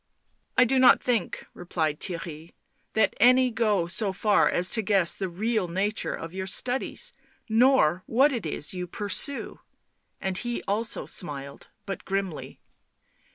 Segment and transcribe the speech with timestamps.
[0.57, 2.53] "I do not think," replied Theirry,"
[2.95, 7.13] that any go so far as to guess the real nature of your studies,
[7.47, 9.59] nor what it is you pursue"
[10.19, 12.59] And he also smiled, but grimly.